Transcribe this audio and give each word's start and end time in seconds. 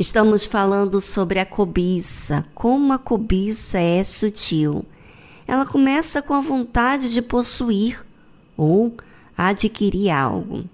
Estamos 0.00 0.46
falando 0.46 0.98
sobre 0.98 1.38
a 1.38 1.44
cobiça, 1.44 2.46
como 2.54 2.94
a 2.94 2.98
cobiça 2.98 3.78
é 3.78 4.02
sutil. 4.02 4.82
Ela 5.46 5.66
começa 5.66 6.22
com 6.22 6.32
a 6.32 6.40
vontade 6.40 7.12
de 7.12 7.20
possuir 7.20 8.02
ou 8.56 8.94
adquirir 9.36 10.08
algo. 10.08 10.64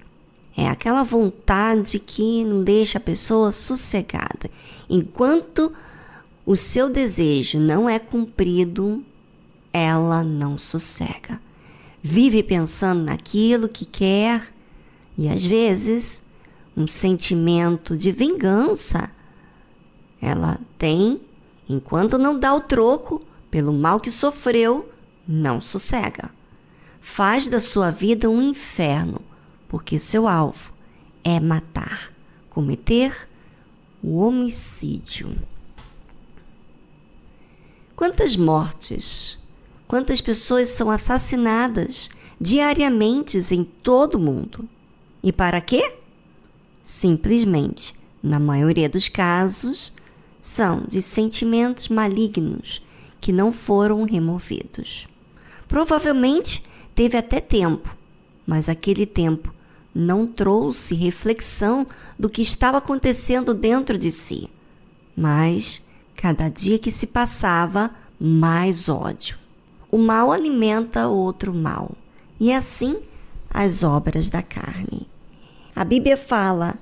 É 0.57 0.69
aquela 0.69 1.02
vontade 1.02 1.99
que 1.99 2.45
não 2.45 2.62
deixa 2.62 2.99
a 2.99 3.01
pessoa 3.01 3.51
sossegada. 3.51 4.49
Enquanto 4.89 5.74
o 6.47 6.55
seu 6.55 6.88
desejo 6.88 7.59
não 7.59 7.91
é 7.91 7.99
cumprido, 7.99 9.05
ela 9.73 10.23
não 10.23 10.57
sossega. 10.57 11.41
Vive 12.01 12.45
pensando 12.45 13.02
naquilo 13.02 13.69
que 13.69 13.87
quer 13.87 14.55
e 15.19 15.29
às 15.29 15.45
vezes 15.45 16.23
um 16.77 16.87
sentimento 16.87 17.97
de 17.97 18.13
vingança 18.13 19.15
ela 20.27 20.59
tem, 20.77 21.21
enquanto 21.69 22.19
não 22.19 22.38
dá 22.38 22.55
o 22.55 22.60
troco 22.60 23.23
pelo 23.51 23.73
mal 23.73 24.01
que 24.01 24.10
sofreu, 24.10 24.91
não 25.27 25.60
sossega. 25.60 26.30
Faz 27.01 27.46
da 27.46 27.60
sua 27.60 27.91
vida 27.91 28.29
um 28.29 28.43
inferno, 28.43 29.21
porque 29.68 29.99
seu 29.99 30.27
alvo 30.27 30.73
é 31.23 31.38
matar, 31.38 32.13
cometer 32.51 33.29
o 34.02 34.18
homicídio. 34.18 35.37
Quantas 37.95 38.37
mortes, 38.37 39.38
quantas 39.88 40.21
pessoas 40.21 40.68
são 40.68 40.90
assassinadas 40.90 42.11
diariamente 42.40 43.38
em 43.55 43.65
todo 43.65 44.16
o 44.16 44.21
mundo? 44.21 44.68
E 45.23 45.33
para 45.33 45.61
quê? 45.61 45.95
Simplesmente, 46.83 47.95
na 48.23 48.38
maioria 48.38 48.88
dos 48.88 49.09
casos, 49.09 49.95
são 50.47 50.85
de 50.87 51.02
sentimentos 51.02 51.89
malignos 51.89 52.80
que 53.21 53.33
não 53.33 53.52
foram 53.52 54.05
removidos. 54.05 55.09
Provavelmente 55.66 56.63
teve 56.95 57.19
até 57.19 57.41
tempo, 57.41 57.97
mas 58.47 58.69
aquele 58.69 59.05
tempo 59.05 59.52
não 59.93 60.24
trouxe 60.24 60.95
reflexão 60.95 61.85
do 62.17 62.30
que 62.30 62.43
estava 62.43 62.79
acontecendo 62.79 63.52
dentro 63.52 63.99
de 63.99 64.12
si. 64.12 64.49
Mas, 65.17 65.84
cada 66.15 66.49
dia 66.49 66.78
que 66.78 66.93
se 66.93 67.09
passava, 67.09 67.91
mais 68.17 68.89
ódio. 68.89 69.37
O 69.91 69.99
mal 69.99 70.31
alimenta 70.31 71.09
outro 71.09 71.53
mal, 71.53 71.91
e 72.39 72.53
assim 72.53 72.99
as 73.50 73.83
obras 73.83 74.28
da 74.28 74.43
carne. 74.43 75.09
A 75.75 75.84
Bíblia 75.84 76.17
fala 76.17 76.77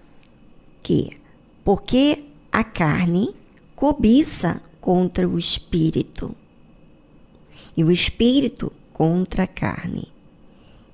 que, 0.83 1.17
porque 1.65 2.27
a 2.53 2.63
carne 2.63 3.35
cobiça 3.75 4.61
contra 4.81 5.29
o 5.29 5.39
espírito, 5.39 6.35
e 7.77 7.83
o 7.83 7.91
espírito 7.91 8.73
contra 8.93 9.45
a 9.45 9.47
carne. 9.47 10.13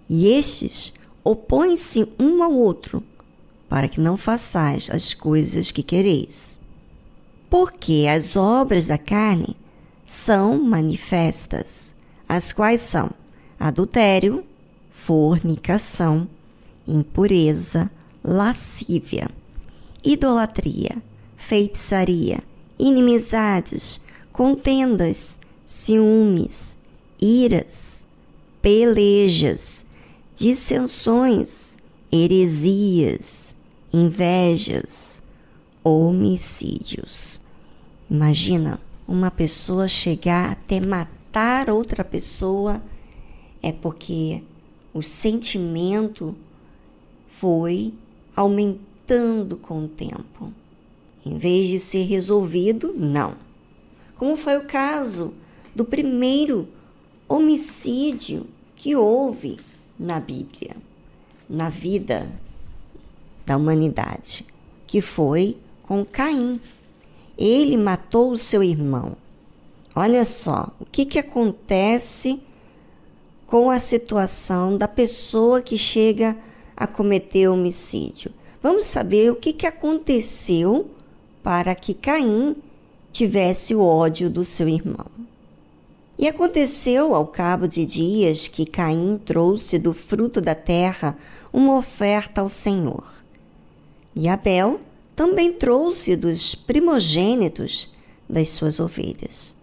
E 0.09 0.29
estes 0.29 0.93
opõem-se 1.23 2.07
um 2.19 2.43
ao 2.43 2.53
outro, 2.53 3.03
para 3.69 3.89
que 3.89 4.01
não 4.01 4.17
façais 4.17 4.91
as 4.91 5.15
coisas 5.15 5.71
que 5.71 5.83
quereis. 5.83 6.61
Porque 7.49 8.07
as 8.09 8.37
obras 8.37 8.87
da 8.87 8.99
carne 8.99 9.57
são 10.07 10.63
manifestas, 10.63 11.95
as 12.29 12.53
quais 12.53 12.81
são 12.81 13.11
adultério, 13.59 14.45
fornicação, 14.91 16.27
impureza, 16.87 17.91
lascívia, 18.25 19.29
idolatria, 20.03 21.03
feitiçaria, 21.37 22.43
inimizades, 22.81 24.05
contendas, 24.33 25.41
ciúmes, 25.67 26.79
iras, 27.21 28.07
pelejas, 28.63 29.87
dissensões, 30.35 31.79
heresias, 32.11 33.55
invejas, 33.93 35.23
homicídios. 35.85 37.41
Imagina 38.11 38.81
uma 39.07 39.31
pessoa 39.31 39.89
chegar 39.89 40.53
até 40.53 40.81
matar 40.81 41.71
outra 41.71 42.05
pessoa 42.05 42.83
é 43.63 43.73
porque 43.73 44.43
o 44.93 45.03
sentimento 45.03 46.35
foi 47.29 47.93
aumentando 48.35 49.57
com 49.57 49.85
o 49.85 49.89
tempo. 49.89 50.53
Em 51.25 51.39
vez 51.39 51.69
de 51.69 51.79
ser 51.79 52.05
resolvido, 52.05 52.95
não. 52.97 53.35
Como 54.17 54.37
foi 54.37 54.57
o 54.57 54.65
caso 54.65 55.35
do 55.75 55.85
primeiro 55.85 56.69
homicídio 57.29 58.47
que 58.75 58.97
houve 58.97 59.59
na 59.99 60.19
Bíblia, 60.19 60.77
na 61.49 61.69
vida 61.69 62.31
da 63.47 63.57
humanidade, 63.57 64.47
que 64.87 65.01
foi 65.01 65.57
com 65.83 66.05
Caim. 66.05 66.61
Ele 67.37 67.77
matou 67.77 68.33
o 68.33 68.39
seu 68.39 68.63
irmão. 68.63 69.17
Olha 69.95 70.25
só, 70.25 70.73
o 70.81 70.85
que, 70.85 71.05
que 71.05 71.19
acontece 71.19 72.41
com 73.47 73.71
a 73.71 73.81
situação 73.81 74.79
da 74.79 74.87
pessoa 74.87 75.61
que 75.61 75.77
chega 75.77 76.37
a 76.77 76.87
cometer 76.87 77.49
homicídio? 77.49 78.33
Vamos 78.63 78.87
saber 78.87 79.33
o 79.33 79.37
que, 79.37 79.53
que 79.53 79.67
aconteceu 79.67 80.91
para 81.43 81.75
que 81.75 81.95
Caim 81.95 82.57
tivesse 83.13 83.75
o 83.75 83.83
ódio 83.83 84.31
do 84.31 84.45
seu 84.45 84.69
irmão. 84.69 85.07
E 86.19 86.29
aconteceu 86.29 87.15
ao 87.15 87.27
cabo 87.27 87.67
de 87.67 87.85
dias 87.87 88.47
que 88.47 88.67
Caim 88.67 89.19
trouxe 89.25 89.79
do 89.79 89.95
fruto 89.95 90.41
da 90.41 90.55
terra 90.55 91.17
uma 91.53 91.77
oferta 91.77 92.43
ao 92.43 92.49
Senhor. 92.49 93.05
E 94.15 94.29
Abel 94.29 94.81
também 95.17 95.53
trouxe 95.53 96.17
dos 96.17 96.55
primogênitos 96.55 97.91
das 98.29 98.51
suas 98.51 98.79
ovelhas 98.79 99.57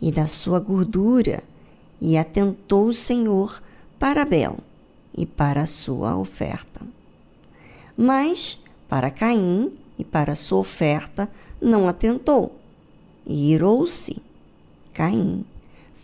e 0.00 0.10
da 0.10 0.26
sua 0.26 0.58
gordura, 0.58 1.42
e 2.00 2.16
atentou 2.16 2.86
o 2.86 2.94
Senhor 2.94 3.62
para 3.98 4.22
Abel 4.22 4.56
e 5.14 5.26
para 5.26 5.62
a 5.62 5.66
sua 5.66 6.16
oferta. 6.16 6.80
Mas 7.94 8.64
para 8.88 9.10
Caim 9.10 9.70
e 10.00 10.04
para 10.04 10.34
sua 10.34 10.58
oferta 10.58 11.30
não 11.60 11.86
atentou. 11.86 12.58
E 13.26 13.52
irou-se 13.52 14.16
Caim 14.94 15.44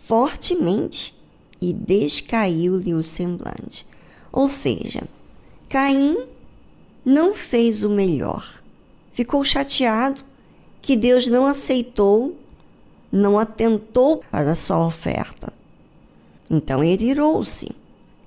fortemente 0.05 1.13
e 1.59 1.73
descaiu-lhe 1.73 2.93
o 2.93 3.01
semblante. 3.01 3.85
Ou 4.31 4.47
seja, 4.47 5.03
Caim 5.67 6.15
não 7.03 7.33
fez 7.33 7.83
o 7.83 7.89
melhor. 7.89 8.61
Ficou 9.11 9.43
chateado 9.43 10.21
que 10.81 10.95
Deus 10.95 11.27
não 11.27 11.45
aceitou, 11.45 12.37
não 13.11 13.39
atentou 13.39 14.23
para 14.31 14.51
a 14.51 14.55
sua 14.55 14.85
oferta. 14.85 15.51
Então 16.49 16.83
ele 16.83 17.05
irou-se. 17.09 17.75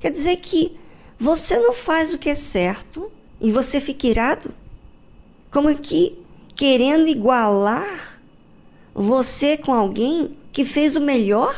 Quer 0.00 0.10
dizer 0.10 0.36
que 0.36 0.76
você 1.18 1.58
não 1.58 1.72
faz 1.72 2.12
o 2.12 2.18
que 2.18 2.28
é 2.28 2.34
certo 2.34 3.10
e 3.40 3.52
você 3.52 3.80
fica 3.80 4.06
irado? 4.06 4.59
Como 5.50 5.74
que 5.76 6.18
querendo 6.54 7.08
igualar 7.08 8.20
você 8.94 9.56
com 9.56 9.72
alguém 9.72 10.36
que 10.52 10.64
fez 10.64 10.96
o 10.96 11.00
melhor? 11.00 11.54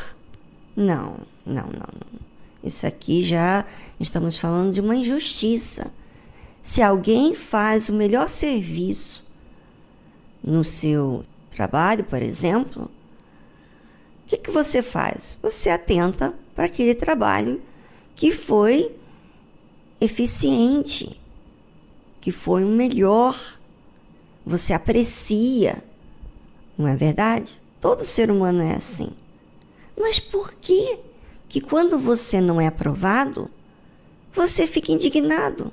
Não, 0.76 1.18
não, 1.44 1.66
não, 1.66 1.72
não. 1.72 2.22
Isso 2.62 2.86
aqui 2.86 3.22
já 3.22 3.64
estamos 3.98 4.36
falando 4.36 4.72
de 4.72 4.80
uma 4.80 4.94
injustiça. 4.94 5.92
Se 6.62 6.80
alguém 6.80 7.34
faz 7.34 7.88
o 7.88 7.92
melhor 7.92 8.28
serviço 8.28 9.24
no 10.42 10.64
seu 10.64 11.24
trabalho, 11.50 12.04
por 12.04 12.22
exemplo, 12.22 12.84
o 14.24 14.28
que, 14.28 14.36
que 14.36 14.50
você 14.50 14.80
faz? 14.80 15.36
Você 15.42 15.68
atenta 15.68 16.32
para 16.54 16.66
aquele 16.66 16.94
trabalho 16.94 17.60
que 18.14 18.32
foi 18.32 18.94
eficiente, 20.00 21.20
que 22.20 22.30
foi 22.30 22.64
o 22.64 22.68
melhor 22.68 23.36
você 24.44 24.72
aprecia. 24.72 25.82
Não 26.76 26.86
é 26.88 26.96
verdade? 26.96 27.60
Todo 27.80 28.04
ser 28.04 28.30
humano 28.30 28.62
é 28.62 28.74
assim. 28.74 29.10
Mas 29.96 30.18
por 30.18 30.54
que 30.54 30.98
que 31.48 31.60
quando 31.60 31.98
você 31.98 32.40
não 32.40 32.60
é 32.60 32.66
aprovado, 32.66 33.50
você 34.32 34.66
fica 34.66 34.92
indignado? 34.92 35.72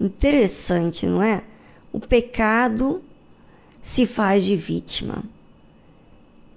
Interessante, 0.00 1.06
não 1.06 1.22
é? 1.22 1.44
O 1.92 2.00
pecado 2.00 3.02
se 3.80 4.06
faz 4.06 4.44
de 4.44 4.56
vítima. 4.56 5.22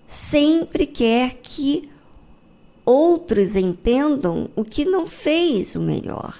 Sempre 0.07 0.85
quer 0.85 1.35
que 1.35 1.89
outros 2.85 3.55
entendam 3.55 4.49
o 4.55 4.63
que 4.63 4.85
não 4.85 5.07
fez 5.07 5.75
o 5.75 5.79
melhor. 5.79 6.37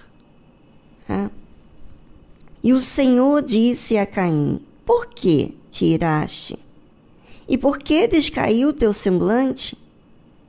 É? 1.10 1.30
E 2.66 2.74
o 2.74 2.82
Senhor 2.82 3.44
disse 3.44 3.96
a 3.96 4.08
Caim: 4.08 4.60
Por 4.84 5.06
que 5.06 5.56
te 5.70 5.86
iraste? 5.86 6.58
E 7.48 7.60
por 7.60 7.78
que 7.78 8.08
descaiu 8.08 8.74
teu 8.74 8.92
semblante? 8.92 9.78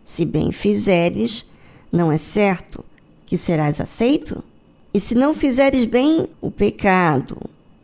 Se 0.03 0.25
bem 0.25 0.51
fizeres, 0.51 1.45
não 1.93 2.11
é 2.11 2.17
certo 2.17 2.83
que 3.27 3.37
serás 3.37 3.83
aceito? 3.83 4.43
E 4.95 4.99
se 4.99 5.15
não 5.15 5.35
fizeres 5.35 5.85
bem, 5.85 6.27
o 6.41 6.51
pecado 6.51 7.37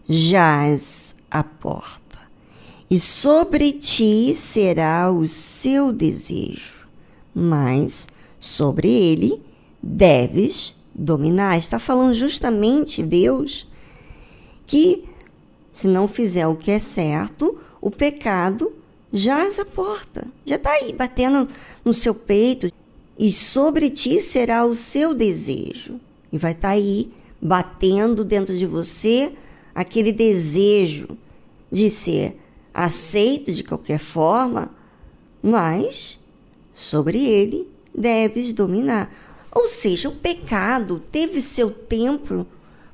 jaz 0.09 1.15
à 1.31 1.45
porta, 1.45 2.19
e 2.91 2.99
sobre 2.99 3.71
ti 3.73 4.35
será 4.35 5.13
o 5.13 5.29
seu 5.29 5.93
desejo, 5.93 6.87
mas 7.35 8.09
sobre 8.41 8.89
ele 8.89 9.43
deves 9.83 10.75
dominar. 10.95 11.59
Está 11.59 11.79
falando 11.79 12.15
justamente 12.15 13.03
Deus 13.03 13.71
que 14.67 15.05
se 15.73 15.89
não 15.89 16.07
fizer 16.07 16.47
o 16.47 16.57
que 16.57 16.71
é 16.71 16.79
certo, 16.79 17.59
o 17.81 17.91
pecado 17.91 18.73
jaz 19.13 19.59
à 19.59 19.65
porta, 19.65 20.27
já 20.45 20.57
está 20.57 20.71
aí 20.71 20.93
batendo 20.93 21.49
no 21.85 21.93
seu 21.93 22.15
peito, 22.15 22.71
e 23.19 23.31
sobre 23.33 23.91
ti 23.91 24.21
será 24.21 24.65
o 24.65 24.75
seu 24.75 25.15
desejo. 25.15 26.01
E 26.33 26.39
vai 26.39 26.53
estar 26.53 26.69
tá 26.69 26.75
aí 26.75 27.13
batendo 27.41 28.25
dentro 28.25 28.57
de 28.57 28.67
você 28.67 29.33
aquele 29.75 30.13
desejo 30.13 31.09
de 31.71 31.91
ser 31.91 32.39
aceito 32.73 33.53
de 33.53 33.63
qualquer 33.65 33.99
forma, 33.99 34.71
mas 35.43 36.19
sobre 36.75 37.25
ele 37.25 37.69
deves 37.95 38.53
dominar. 38.53 39.13
Ou 39.51 39.69
seja, 39.69 40.09
o 40.09 40.17
pecado 40.17 41.03
teve 41.13 41.43
seu 41.43 41.71
tempo 41.71 42.47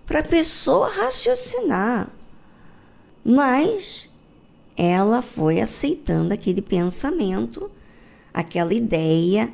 para 0.08 0.20
a 0.20 0.24
pessoa 0.24 0.88
raciocinar, 0.88 2.10
mas 3.22 4.08
ela 4.74 5.20
foi 5.20 5.60
aceitando 5.60 6.32
aquele 6.32 6.62
pensamento, 6.62 7.70
aquela 8.32 8.72
ideia, 8.72 9.52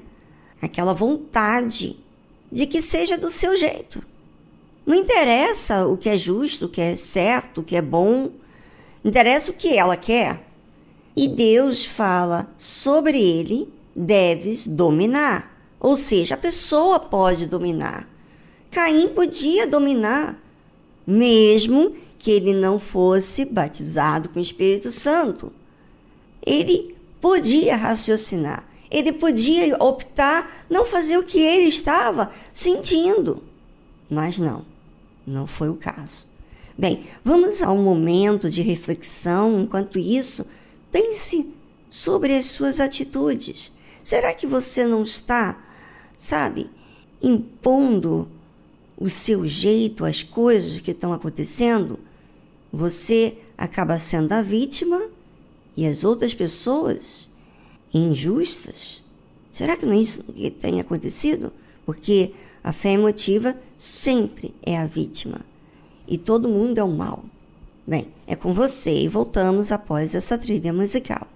aquela 0.63 0.95
vontade 0.95 1.97
de 2.53 2.67
que 2.67 2.81
seja 2.81 3.19
do 3.19 3.33
seu 3.33 3.57
jeito. 3.57 4.01
Não 4.87 4.95
interessa 4.95 5.89
o 5.89 5.97
que 5.97 6.09
é 6.09 6.17
justo, 6.17 6.67
o 6.67 6.69
que 6.69 6.81
é 6.81 6.97
certo, 6.97 7.61
o 7.61 7.65
que 7.65 7.75
é 7.75 7.83
bom, 7.83 8.31
interessa 9.05 9.51
o 9.51 9.55
que 9.55 9.77
ela 9.77 9.97
quer. 9.97 10.47
E 11.17 11.27
Deus 11.27 11.85
fala 11.85 12.49
sobre 12.57 13.21
ele 13.21 13.73
deves 13.95 14.69
dominar. 14.69 15.53
Ou 15.81 15.97
seja, 15.97 16.35
a 16.35 16.39
pessoa 16.39 17.01
pode 17.01 17.47
dominar. 17.47 18.09
Caim 18.71 19.09
podia 19.09 19.67
dominar, 19.67 20.44
mesmo 21.07 21.95
que 22.19 22.31
ele 22.31 22.53
não 22.53 22.79
fosse 22.79 23.45
batizado 23.45 24.29
com 24.29 24.39
o 24.39 24.43
Espírito 24.43 24.91
Santo. 24.91 25.53
Ele 26.45 26.95
podia 27.21 27.77
raciocinar, 27.77 28.69
ele 28.91 29.13
podia 29.13 29.77
optar 29.83 30.67
não 30.69 30.85
fazer 30.85 31.17
o 31.19 31.25
que 31.25 31.39
ele 31.39 31.69
estava 31.69 32.31
sentindo. 32.53 33.43
Mas 34.09 34.39
não, 34.39 34.65
não 35.27 35.47
foi 35.47 35.69
o 35.69 35.77
caso. 35.77 36.27
Bem, 36.77 37.05
vamos 37.25 37.63
a 37.63 37.71
um 37.71 37.83
momento 37.83 38.51
de 38.51 38.63
reflexão. 38.63 39.61
Enquanto 39.61 39.99
isso, 39.99 40.47
pense 40.91 41.49
sobre 41.89 42.37
as 42.37 42.47
suas 42.47 42.81
atitudes. 42.81 43.73
Será 44.03 44.35
que 44.35 44.47
você 44.47 44.85
não 44.85 45.03
está 45.03 45.57
sabe, 46.17 46.71
impondo 47.23 48.29
o 48.97 49.09
seu 49.09 49.47
jeito 49.47 50.05
às 50.05 50.23
coisas 50.23 50.81
que 50.81 50.93
estão 50.93 51.13
acontecendo, 51.13 51.99
você 52.73 53.39
acaba 53.57 53.99
sendo 53.99 54.33
a 54.33 54.43
vítima 54.43 55.09
e 55.77 55.87
as 55.87 56.05
outras 56.05 56.35
pessoas 56.35 57.31
injustas. 57.93 59.05
Será 59.53 59.77
que 59.77 59.87
não 59.87 59.93
é 59.93 59.99
isso 59.99 60.23
que 60.25 60.51
tem 60.51 60.81
acontecido? 60.81 61.53
Porque 61.87 62.33
a 62.63 62.73
fé 62.73 62.93
emotiva 62.93 63.57
sempre 63.77 64.55
é 64.63 64.77
a 64.77 64.87
vítima 64.87 65.41
e 66.09 66.19
todo 66.19 66.49
mundo 66.49 66.79
é 66.79 66.85
o 66.85 66.91
mal. 66.91 67.25
Bem, 67.87 68.09
é 68.27 68.35
com 68.35 68.55
você 68.55 69.03
e 69.03 69.09
voltamos 69.09 69.71
após 69.71 70.15
essa 70.15 70.39
trilha 70.39 70.73
musical. 70.73 71.29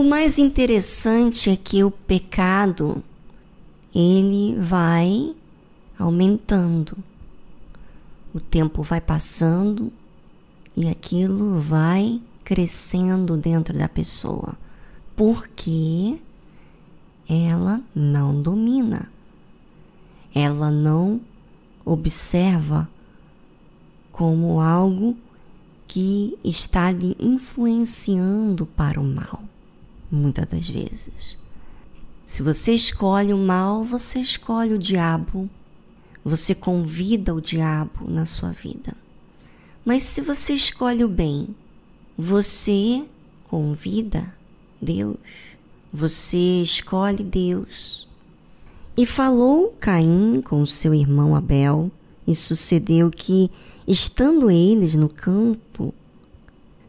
O 0.00 0.02
mais 0.02 0.38
interessante 0.38 1.50
é 1.50 1.56
que 1.56 1.84
o 1.84 1.90
pecado 1.90 3.04
ele 3.94 4.56
vai 4.58 5.36
aumentando. 5.98 6.96
O 8.32 8.40
tempo 8.40 8.82
vai 8.82 8.98
passando 8.98 9.92
e 10.74 10.88
aquilo 10.88 11.60
vai 11.60 12.18
crescendo 12.42 13.36
dentro 13.36 13.76
da 13.76 13.90
pessoa, 13.90 14.56
porque 15.14 16.18
ela 17.28 17.82
não 17.94 18.40
domina. 18.40 19.12
Ela 20.34 20.70
não 20.70 21.20
observa 21.84 22.88
como 24.10 24.62
algo 24.62 25.14
que 25.86 26.38
está 26.42 26.90
lhe 26.90 27.14
influenciando 27.20 28.64
para 28.64 28.98
o 28.98 29.04
mal 29.04 29.42
muitas 30.10 30.46
das 30.46 30.68
vezes. 30.68 31.38
Se 32.26 32.42
você 32.42 32.72
escolhe 32.72 33.32
o 33.32 33.38
mal, 33.38 33.84
você 33.84 34.20
escolhe 34.20 34.74
o 34.74 34.78
diabo, 34.78 35.48
você 36.24 36.54
convida 36.54 37.34
o 37.34 37.40
diabo 37.40 38.10
na 38.10 38.26
sua 38.26 38.50
vida. 38.50 38.94
Mas 39.84 40.02
se 40.02 40.20
você 40.20 40.52
escolhe 40.52 41.02
o 41.02 41.08
bem, 41.08 41.48
você 42.16 43.04
convida 43.48 44.32
Deus, 44.80 45.16
você 45.92 46.62
escolhe 46.62 47.24
Deus. 47.24 48.06
E 48.96 49.06
falou 49.06 49.74
Caim 49.80 50.42
com 50.42 50.64
seu 50.66 50.94
irmão 50.94 51.34
Abel, 51.34 51.90
e 52.26 52.34
sucedeu 52.34 53.10
que, 53.10 53.50
estando 53.88 54.50
eles 54.50 54.94
no 54.94 55.08
campo, 55.08 55.92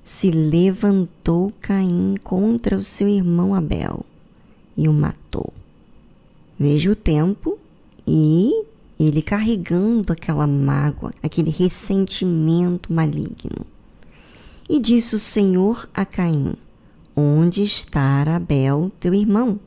se 0.04 0.32
levantou 0.32 1.52
Caim 1.60 2.16
contra 2.24 2.78
o 2.78 2.84
seu 2.84 3.08
irmão 3.08 3.54
Abel 3.54 4.06
e 4.76 4.88
o 4.88 4.94
matou. 4.94 5.54
Veja 6.60 6.92
o 6.92 6.96
tempo 6.96 7.58
e 8.06 8.66
ele 9.00 9.22
carregando 9.22 10.14
aquela 10.14 10.46
mágoa, 10.46 11.12
aquele 11.22 11.50
ressentimento 11.50 12.92
maligno. 12.92 13.66
E 14.70 14.80
disse 14.80 15.16
o 15.16 15.20
Senhor 15.20 15.90
a 15.94 16.06
Caim: 16.06 16.54
Onde 17.16 17.64
está 17.64 18.22
Abel, 18.22 18.92
teu 19.00 19.14
irmão? 19.14 19.60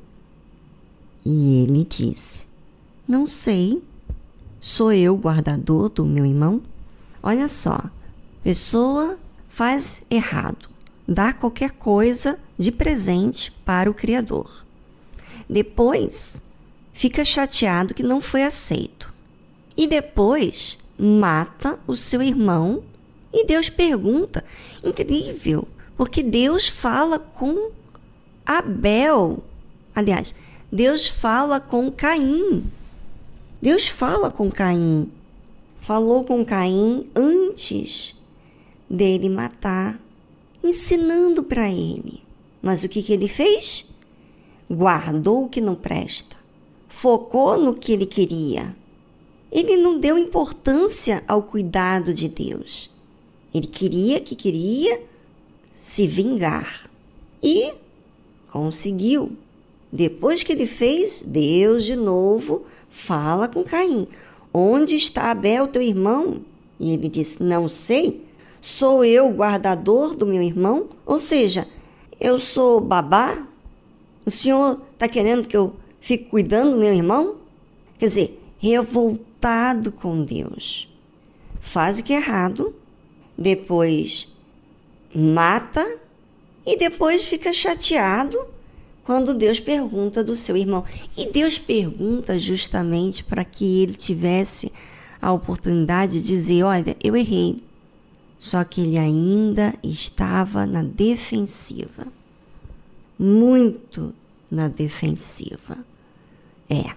E 1.24 1.62
ele 1.62 1.84
disse: 1.84 2.46
Não 3.06 3.26
sei. 3.26 3.82
Sou 4.60 4.92
eu 4.92 5.14
guardador 5.16 5.90
do 5.90 6.06
meu 6.06 6.24
irmão? 6.24 6.62
Olha 7.22 7.48
só, 7.48 7.90
pessoa 8.42 9.18
faz 9.54 10.02
errado, 10.10 10.68
dá 11.06 11.32
qualquer 11.32 11.70
coisa 11.70 12.40
de 12.58 12.72
presente 12.72 13.52
para 13.64 13.88
o 13.88 13.94
Criador. 13.94 14.66
Depois 15.48 16.42
fica 16.92 17.24
chateado 17.24 17.94
que 17.94 18.02
não 18.02 18.20
foi 18.20 18.42
aceito. 18.42 19.14
E 19.76 19.86
depois 19.86 20.78
mata 20.98 21.78
o 21.86 21.94
seu 21.94 22.20
irmão 22.20 22.82
e 23.32 23.46
Deus 23.46 23.70
pergunta. 23.70 24.44
Incrível, 24.82 25.68
porque 25.96 26.20
Deus 26.20 26.66
fala 26.66 27.20
com 27.20 27.70
Abel. 28.44 29.38
Aliás, 29.94 30.34
Deus 30.70 31.06
fala 31.06 31.60
com 31.60 31.92
Caim. 31.92 32.64
Deus 33.62 33.86
fala 33.86 34.32
com 34.32 34.50
Caim. 34.50 35.08
Falou 35.80 36.24
com 36.24 36.44
Caim 36.44 37.08
antes 37.14 38.16
dele 38.88 39.28
matar, 39.28 40.00
ensinando 40.62 41.42
para 41.42 41.70
ele. 41.70 42.22
Mas 42.62 42.82
o 42.82 42.88
que, 42.88 43.02
que 43.02 43.12
ele 43.12 43.28
fez? 43.28 43.86
Guardou 44.70 45.44
o 45.44 45.48
que 45.48 45.60
não 45.60 45.74
presta, 45.74 46.36
focou 46.88 47.58
no 47.58 47.74
que 47.74 47.92
ele 47.92 48.06
queria. 48.06 48.74
Ele 49.52 49.76
não 49.76 49.98
deu 49.98 50.18
importância 50.18 51.22
ao 51.28 51.42
cuidado 51.42 52.12
de 52.12 52.28
Deus. 52.28 52.90
Ele 53.54 53.68
queria 53.68 54.20
que 54.20 54.34
queria 54.34 55.00
se 55.74 56.06
vingar. 56.06 56.90
E 57.42 57.72
conseguiu. 58.50 59.36
Depois 59.92 60.42
que 60.42 60.52
ele 60.52 60.66
fez, 60.66 61.22
Deus 61.24 61.84
de 61.84 61.94
novo 61.94 62.64
fala 62.88 63.46
com 63.46 63.62
Caim: 63.62 64.08
Onde 64.52 64.96
está 64.96 65.30
Abel, 65.30 65.68
teu 65.68 65.82
irmão? 65.82 66.40
E 66.80 66.92
ele 66.92 67.08
disse: 67.08 67.42
Não 67.42 67.68
sei. 67.68 68.22
Sou 68.64 69.04
eu 69.04 69.28
guardador 69.28 70.16
do 70.16 70.24
meu 70.24 70.40
irmão? 70.42 70.88
Ou 71.04 71.18
seja, 71.18 71.68
eu 72.18 72.38
sou 72.38 72.80
babá? 72.80 73.46
O 74.24 74.30
senhor 74.30 74.80
está 74.94 75.06
querendo 75.06 75.46
que 75.46 75.54
eu 75.54 75.76
fique 76.00 76.30
cuidando 76.30 76.70
do 76.70 76.78
meu 76.78 76.90
irmão? 76.90 77.36
Quer 77.98 78.06
dizer, 78.06 78.42
revoltado 78.56 79.92
com 79.92 80.22
Deus. 80.22 80.88
Faz 81.60 81.98
o 81.98 82.02
que 82.02 82.14
é 82.14 82.16
errado, 82.16 82.74
depois 83.36 84.32
mata 85.14 85.98
e 86.64 86.74
depois 86.74 87.22
fica 87.22 87.52
chateado 87.52 88.46
quando 89.04 89.34
Deus 89.34 89.60
pergunta 89.60 90.24
do 90.24 90.34
seu 90.34 90.56
irmão. 90.56 90.82
E 91.18 91.26
Deus 91.26 91.58
pergunta 91.58 92.38
justamente 92.38 93.24
para 93.24 93.44
que 93.44 93.82
ele 93.82 93.92
tivesse 93.92 94.72
a 95.20 95.30
oportunidade 95.34 96.22
de 96.22 96.26
dizer: 96.26 96.62
Olha, 96.62 96.96
eu 97.04 97.14
errei. 97.14 97.62
Só 98.44 98.62
que 98.62 98.82
ele 98.82 98.98
ainda 98.98 99.74
estava 99.82 100.66
na 100.66 100.82
defensiva. 100.82 102.08
Muito 103.18 104.14
na 104.50 104.68
defensiva. 104.68 105.78
É, 106.68 106.92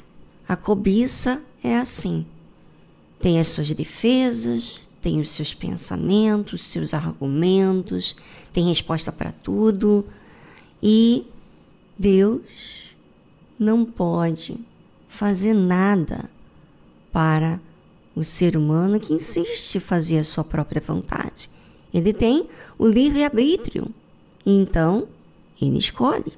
a 0.46 0.58
cobiça 0.58 1.42
é 1.64 1.78
assim. 1.78 2.26
Tem 3.22 3.40
as 3.40 3.48
suas 3.48 3.72
defesas, 3.72 4.90
tem 5.02 5.22
os 5.22 5.30
seus 5.30 5.54
pensamentos, 5.54 6.66
seus 6.66 6.94
argumentos, 6.94 8.14
tem 8.52 8.68
resposta 8.68 9.10
para 9.10 9.32
tudo. 9.32 10.06
E 10.84 11.26
Deus 11.98 12.42
não 13.58 13.86
pode 13.86 14.60
fazer 15.08 15.54
nada 15.54 16.30
para 17.10 17.58
o 18.18 18.24
ser 18.24 18.58
humano 18.58 19.00
que 19.00 19.14
insiste 19.14 19.76
em 19.76 19.80
fazer 19.80 20.18
a 20.18 20.24
sua 20.24 20.44
própria 20.44 20.82
vontade. 20.82 21.50
Ele 21.94 22.12
tem 22.12 22.50
o 22.78 22.88
livre-arbítrio. 22.88 23.94
Então, 24.44 25.08
ele 25.62 25.78
escolhe, 25.78 26.34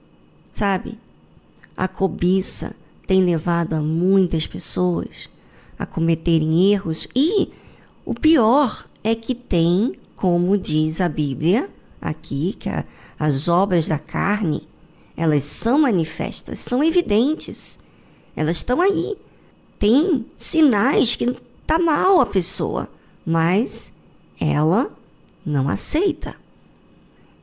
sabe? 0.51 0.99
A 1.77 1.87
cobiça 1.87 2.75
tem 3.07 3.23
levado 3.23 3.75
a 3.75 3.81
muitas 3.81 4.45
pessoas 4.45 5.29
a 5.77 5.85
cometerem 5.85 6.73
erros 6.73 7.07
e 7.15 7.49
o 8.05 8.13
pior 8.13 8.85
é 9.01 9.15
que 9.15 9.33
tem, 9.33 9.97
como 10.17 10.57
diz 10.57 10.99
a 10.99 11.07
Bíblia 11.07 11.69
aqui, 12.01 12.57
que 12.59 12.67
a, 12.67 12.83
as 13.17 13.47
obras 13.47 13.87
da 13.87 13.97
carne, 13.97 14.67
elas 15.15 15.45
são 15.45 15.79
manifestas, 15.79 16.59
são 16.59 16.83
evidentes. 16.83 17.79
Elas 18.35 18.57
estão 18.57 18.81
aí. 18.81 19.15
Tem 19.77 20.25
sinais 20.35 21.15
que 21.15 21.37
tá 21.69 21.77
mal 21.77 22.19
a 22.19 22.25
pessoa, 22.25 22.89
mas 23.23 23.93
ela 24.41 24.91
não 25.45 25.69
aceita. 25.69 26.35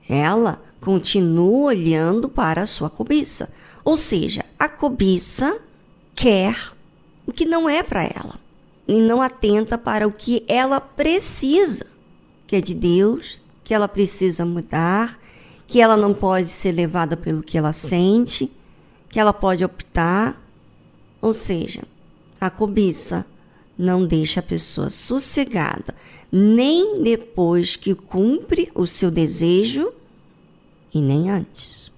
Ela 0.09 0.61
continua 0.80 1.68
olhando 1.68 2.28
para 2.28 2.62
a 2.62 2.66
sua 2.66 2.90
cobiça. 2.90 3.49
Ou 3.85 3.97
seja, 3.97 4.45
a 4.59 4.68
cobiça 4.68 5.61
quer 6.12 6.56
o 7.25 7.30
que 7.33 7.47
não 7.47 7.68
é 7.68 7.85
para 7.85 8.02
ela 8.02 8.35
e 8.88 9.00
não 9.00 9.23
atenta 9.23 9.78
para 9.78 10.09
o 10.09 10.12
que 10.12 10.45
ela 10.49 10.80
precisa, 10.80 11.87
que 12.49 12.56
é 12.56 12.61
de 12.61 12.75
Deus, 12.75 13.40
que 13.62 13.73
ela 13.73 13.87
precisa 13.87 14.45
mudar, 14.45 15.21
que 15.68 15.80
ela 15.80 15.97
não 15.97 16.12
pode 16.12 16.49
ser 16.49 16.73
levada 16.73 17.16
pelo 17.16 17.45
que 17.45 17.56
ela 17.56 17.73
sente, 17.73 18.50
que 19.09 19.21
ela 19.21 19.33
pode 19.33 19.64
optar. 19.64 20.37
Ou 21.23 21.33
seja, 21.33 21.85
a 22.40 22.50
cobiça 22.50 23.25
não 23.78 24.06
deixa 24.06 24.40
a 24.40 24.42
pessoa 24.42 24.90
sossegada, 24.90 25.95
nem 26.30 27.02
depois 27.02 27.76
que 27.76 27.95
cumpre 27.95 28.71
o 28.75 28.87
seu 28.87 29.11
desejo 29.11 29.92
e 30.95 31.00
nem 31.00 31.30
antes. 31.30 31.90